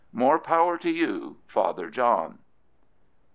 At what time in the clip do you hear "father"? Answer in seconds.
1.45-1.91